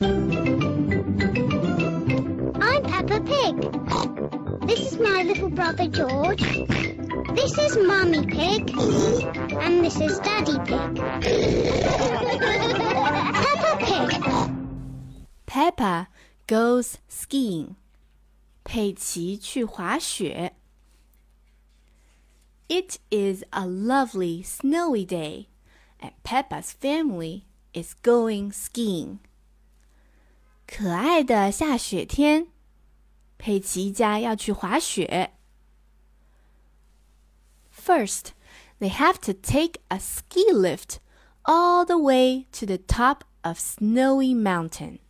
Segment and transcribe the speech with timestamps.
[0.00, 0.10] I'm
[2.82, 3.54] Peppa Pig.
[4.66, 6.42] This is my little brother George.
[7.34, 8.76] This is Mummy Pig.
[9.62, 10.96] And this is Daddy Pig.
[13.44, 14.10] Peppa Pig.
[15.46, 16.08] Peppa
[16.48, 17.76] goes skiing.
[18.64, 20.54] 佩奇去滑雪。
[22.68, 25.46] It is a lovely snowy day,
[26.00, 29.20] and Peppa's family is going skiing.
[30.68, 32.48] 可爱的下雪天，
[33.38, 35.34] 佩奇一家要去滑雪。
[37.72, 38.28] First,
[38.78, 40.96] they have to take a ski lift
[41.42, 45.00] all the way to the top of Snowy Mountain.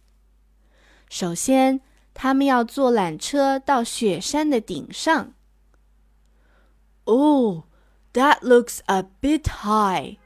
[1.09, 1.81] 首先，
[2.13, 5.35] 他们要坐缆车到雪山的顶上。
[7.05, 7.65] Oh,
[8.13, 10.19] that looks a bit high,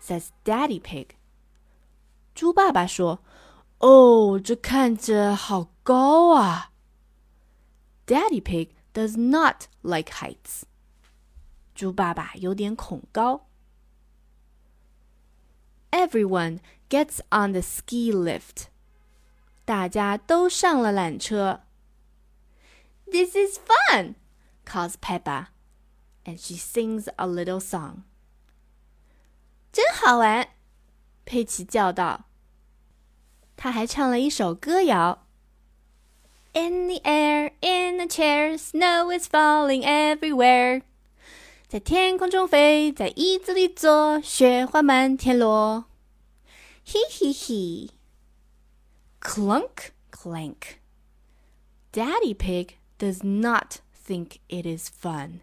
[0.00, 1.08] says Daddy Pig.
[2.34, 3.20] 猪爸爸说：“
[3.84, 6.72] 哦，这看着好高啊。”
[8.06, 10.62] Daddy Pig does not like heights.
[11.74, 13.46] 猪爸爸有点恐高。
[15.90, 18.66] Everyone gets on the ski lift.
[19.64, 21.62] 大家都上了缆车。
[23.06, 24.14] This is fun,
[24.64, 25.46] calls Peppa,
[26.24, 28.02] and she sings a little song.
[29.72, 30.48] 真好玩，
[31.24, 32.26] 佩奇叫道。
[33.56, 35.26] 她还唱了一首歌谣。
[36.52, 40.82] In the air, in the chair, snow is falling everywhere.
[41.68, 45.84] 在天空中飞，在椅子里坐，雪花满天落。
[46.84, 47.90] 嘿嘿嘿。
[49.20, 50.78] Clunk, clank.
[51.92, 55.40] Daddy Pig does not think it is fun.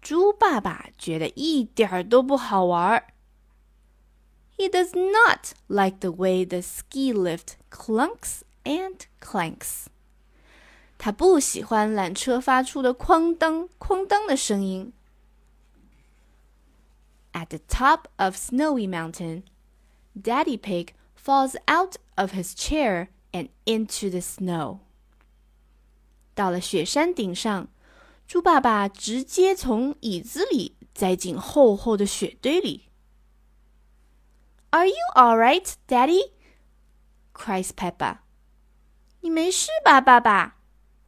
[0.00, 3.04] 猪爸爸觉得一点儿都不好玩。
[4.56, 9.86] He does not like the way the ski lift clunks and clanks.
[10.98, 14.92] 他不喜欢缆车发出的哐当哐当的声音。
[17.32, 19.42] At the top of Snowy Mountain,
[20.14, 24.78] Daddy Pig falls out of his chair and into the snow.
[26.34, 27.68] 到了雪山顶上，
[28.28, 32.85] 猪爸爸直接从椅子里栽进厚厚的雪堆里。
[34.76, 36.32] Are you all right, Daddy?
[37.34, 38.18] cries Peppa.
[39.20, 40.58] 你没事吧，爸爸？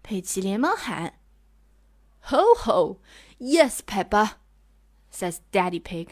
[0.02, 1.18] 佩奇连忙喊。
[2.28, 2.98] Ho ho,
[3.38, 4.36] yes, Peppa,
[5.12, 6.10] says Daddy Pig.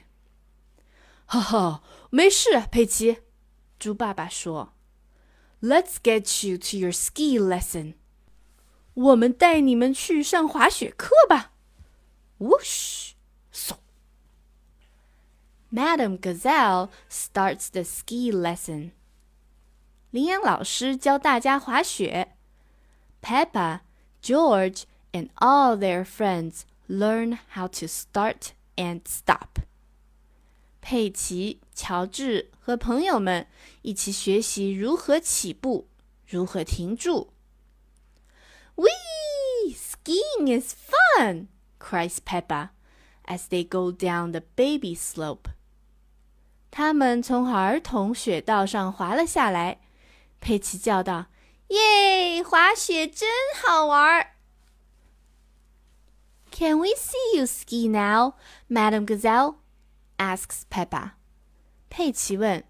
[1.27, 3.23] 哈哈，没事，佩奇。
[3.79, 4.75] 猪爸爸说。
[5.61, 7.95] Let's get you to your ski lesson.
[8.95, 11.53] 我们带你们去上滑雪课吧。
[12.39, 13.13] Whoosh!
[13.53, 13.77] So.
[15.71, 18.93] Madam Gazelle starts the ski lesson.
[20.11, 22.37] 羚羊老师教大家滑雪。
[23.23, 23.81] Peppa,
[24.23, 24.83] George,
[25.13, 29.63] and all their friends learn how to start and stop.
[30.83, 33.47] 佩奇、乔治和朋友们
[33.81, 35.89] 一起学习如何起步，
[36.27, 37.33] 如何停住。
[38.75, 39.75] Whee!
[39.75, 41.47] Skiing is fun!
[41.79, 42.71] cries Peppa
[43.27, 45.49] as they go down the baby slope.
[46.78, 49.80] 他们从儿童雪道上滑了下来。
[50.40, 51.26] 佩奇叫道
[51.70, 53.28] ：“耶，滑雪真
[53.60, 54.28] 好玩
[56.52, 58.36] ！”Can we see you ski now,
[58.70, 59.56] Madam Gazelle?
[60.18, 61.14] asks Peppa.
[61.90, 62.64] 佩奇问：“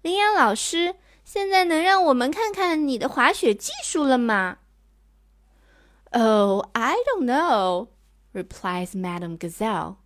[0.00, 4.56] 羚羊老师，现在能让我们看看你的滑雪技术了吗？”
[6.12, 7.88] Oh, I don't know,
[8.32, 9.96] replies Madam Gazelle.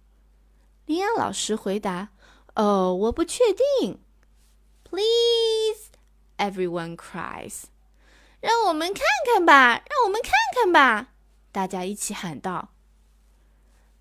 [0.87, 2.09] 羚羊老师回答
[2.56, 4.00] ：“哦，我不确定。”
[4.84, 5.92] Please,
[6.38, 7.66] everyone cries.
[8.42, 11.12] 让我们看看吧，让我们看看吧！
[11.52, 12.70] 大家一起喊道。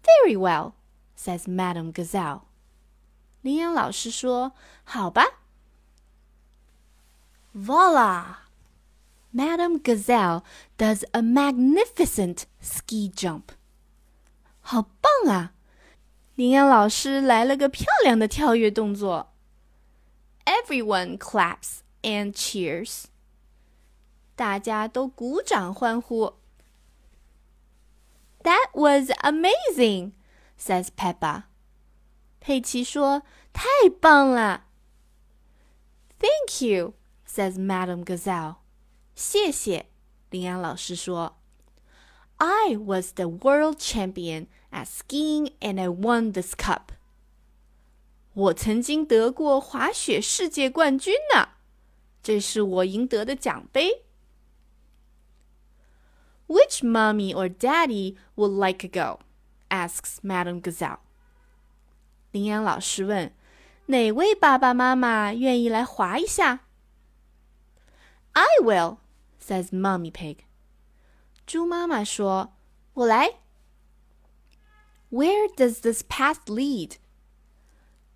[0.03, 0.73] Very well,
[1.19, 2.43] says Madam Gazelle.
[3.43, 4.53] 羚羊老师说：“
[4.85, 5.25] 好吧。”
[7.55, 8.37] Voila!
[9.35, 10.43] Madame Gazelle
[10.79, 13.43] does a magnificent ski jump.
[14.61, 15.53] 好棒啊！
[16.35, 19.33] 羚羊老师来了个漂亮的跳跃动作。
[20.45, 23.05] Everyone claps and cheers.
[24.37, 26.35] 大家都鼓掌欢呼。
[28.45, 30.13] That was amazing,
[30.59, 31.45] says Peppa.
[32.41, 33.23] 佩奇说：“
[33.53, 33.65] 太
[34.01, 34.67] 棒了。”
[36.21, 36.95] Thank you,
[37.27, 38.57] says Madame Gazelle.
[39.15, 39.87] 谢谢，
[40.31, 41.37] 羚羊老师说。
[42.43, 46.93] I was the world champion at skiing and I won this cup.
[48.35, 51.49] 我曾经得过滑雪世界冠军呢，
[52.23, 54.05] 这是我赢得的奖杯。
[56.47, 59.21] Which mommy or daddy would like to go?
[59.69, 60.99] asks Madame Gazelle.
[62.31, 63.33] 羚羊老师问：“
[63.87, 66.61] 哪位爸爸妈妈愿意来滑一下？”
[68.33, 68.99] I will,
[69.43, 70.45] says Mummy Pig.
[71.46, 72.56] 猪妈妈说
[72.94, 73.40] ：“我来。”
[75.12, 76.98] Where does this path lead?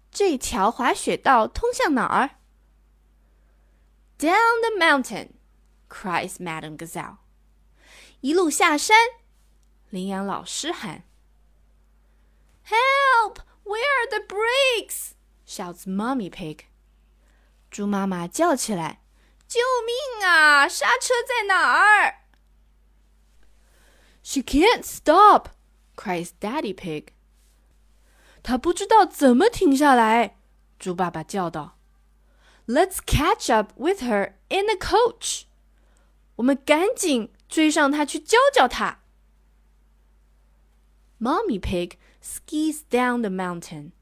[0.10, 2.40] 这条滑雪道通向哪儿
[4.18, 5.34] ？Down the mountain,
[5.90, 7.18] cries Madam Gazelle.
[8.22, 8.98] 一路下山，
[9.90, 11.04] 羚羊老师喊
[12.66, 13.42] ：“Help!
[13.64, 15.12] Where are the brakes?”
[15.46, 16.62] shouts Mommy Pig.
[17.70, 19.04] 猪妈妈叫起来
[19.48, 20.68] ：“救命啊！
[20.68, 22.24] 刹车在哪儿
[24.27, 25.47] ？”She can't stop,
[25.97, 27.09] cries Daddy Pig.
[28.43, 30.37] 她不知道怎么停下来，
[30.79, 31.73] 猪爸爸叫道：“
[32.67, 35.45] Let's catch up with her in a coach.”
[36.37, 39.01] 我们赶紧追上他去教教他。
[41.21, 43.93] Mommy Pig skis down the mountain,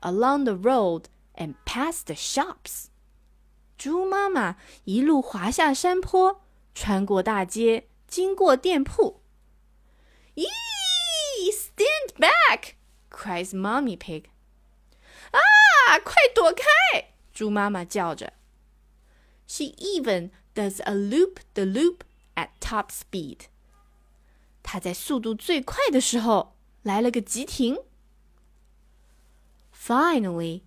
[0.00, 2.86] along the road, and past the shops.
[3.76, 6.42] 猪妈妈一路滑下山坡，
[6.74, 9.20] 穿过大街，经过店铺。
[12.14, 12.74] 咦，Stand back!
[13.10, 14.24] cries Mommy Pig.
[15.32, 17.14] 啊，快躲开！
[17.32, 18.32] 猪妈妈叫着。
[19.46, 22.00] She even does a loop the loop
[22.34, 23.46] at top speed。
[24.62, 27.78] 他在速度最快的时候来了个急停。
[29.74, 30.62] Finally,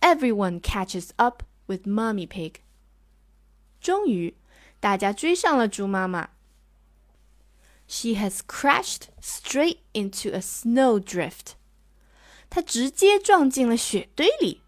[0.00, 2.56] everyone catches up with Mummy Pig。
[3.80, 4.36] 终于，
[4.80, 6.30] 大家追上了猪妈妈。
[7.92, 11.52] She has crashed straight into a snowdrift。
[12.50, 14.62] 她直接撞进了雪堆里。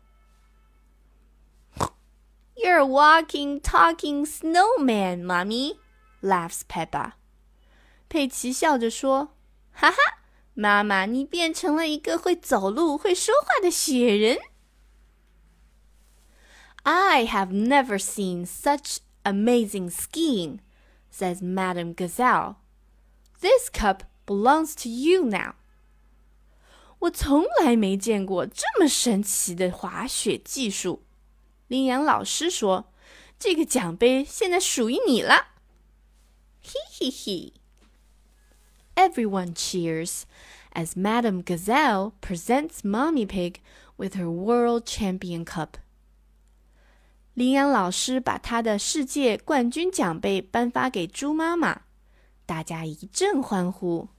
[2.63, 5.79] you're a walking, talking snowman, mommy,"
[6.21, 7.13] laughs Peppa.
[8.09, 9.33] 佩奇笑着说：“
[9.73, 9.97] 哈哈，
[10.55, 14.39] 妈妈，你变成了一个会走路、会说话的雪人。”
[16.83, 20.61] I have never seen such amazing skiing,
[21.11, 22.57] says Madame Gazelle.
[23.41, 25.55] This cup belongs to you now.
[27.01, 31.05] 我从来没见过这么神奇的滑雪技术。
[31.69, 32.93] 羚羊老师说：“
[33.39, 35.49] 这个奖杯现在属于你了。”
[36.63, 37.55] 嘿嘿嘿！
[38.95, 40.25] Everyone cheers
[40.75, 43.61] as Madame Gazelle presents Mommy Pig
[43.97, 45.77] with her World Champion Cup.
[47.33, 51.83] 羚羊老师把他的世界冠军奖杯颁发给猪妈妈，
[52.46, 54.10] 大家一阵欢呼。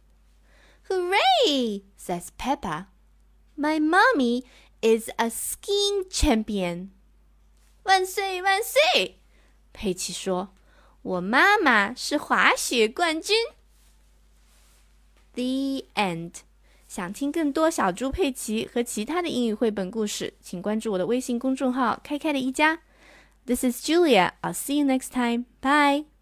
[0.88, 1.82] Hooray!
[1.98, 2.86] says Peppa.
[3.56, 4.44] My mommy
[4.80, 6.88] is a skiing champion.
[7.84, 9.20] 万岁万岁！
[9.72, 10.54] 佩奇说
[11.02, 13.36] ：“我妈妈是滑雪冠军。”
[15.34, 16.32] The end。
[16.88, 22.80] 想听更多小猪佩奇和其他的英语绘本故事，请关注我的微信公众号“开开的一家”。
[23.44, 24.32] This is Julia.
[24.42, 25.46] I'll see you next time.
[25.60, 26.15] Bye.